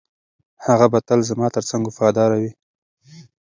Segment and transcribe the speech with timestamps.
[0.65, 2.51] هغه به تل زما تر څنګ وفاداره وي.